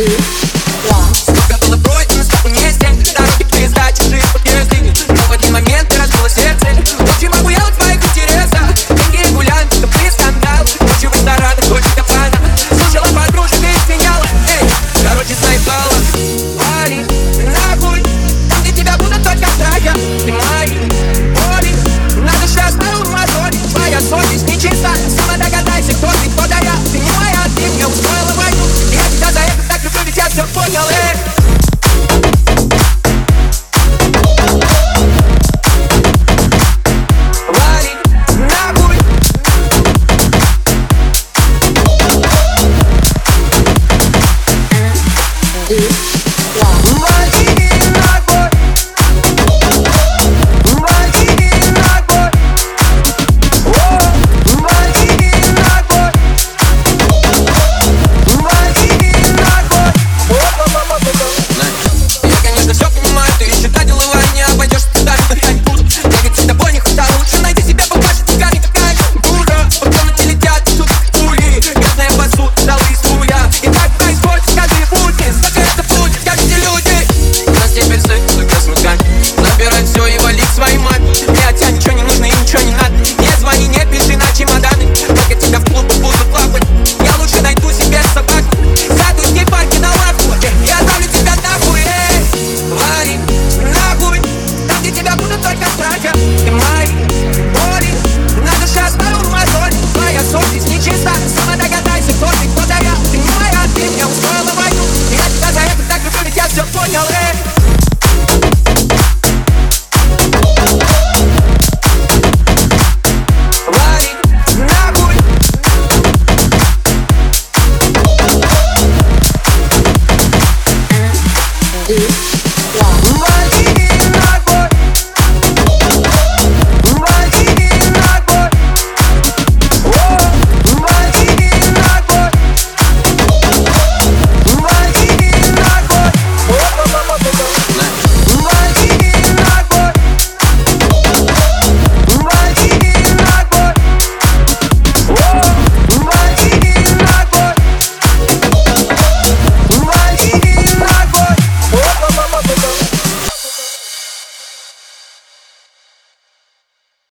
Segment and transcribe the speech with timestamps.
[0.00, 0.47] it.
[30.68, 31.07] Bacalé.